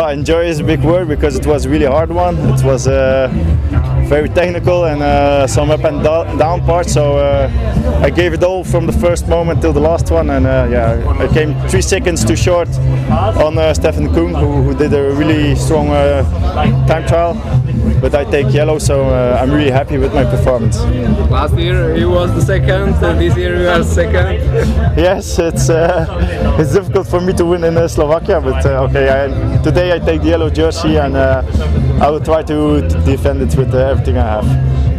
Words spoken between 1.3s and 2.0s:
it was a really